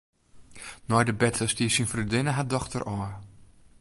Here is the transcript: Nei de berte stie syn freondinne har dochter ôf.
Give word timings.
Nei 0.89 1.03
de 1.07 1.15
berte 1.21 1.45
stie 1.51 1.69
syn 1.73 1.89
freondinne 1.91 2.31
har 2.37 2.47
dochter 2.53 2.81
ôf. 2.93 3.09